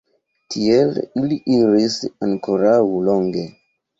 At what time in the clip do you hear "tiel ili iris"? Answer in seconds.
0.53-1.97